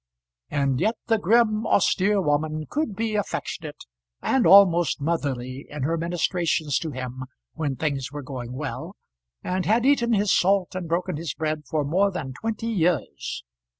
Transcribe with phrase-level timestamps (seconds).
[0.49, 3.85] And yet the grim, austere woman could be affectionate
[4.19, 8.95] and almost motherly in her ministrations to him when things were going well,
[9.43, 13.43] and had eaten his salt and broken his bread for more than twenty years.